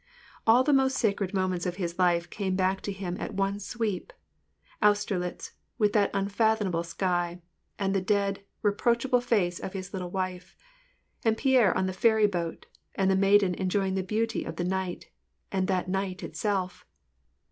[0.47, 4.11] All the most sacred moments of his life came back to him at one sweep,—
[4.81, 7.39] Austerlitz, with that unfathomable sky,
[7.77, 10.55] and the dead, reproach ful face of his little wife,
[11.23, 15.11] and Pierre on the ferry boat, and the maiden enjoying the beauty of the night,
[15.51, 16.87] and that night itself, WAR AND PEACE.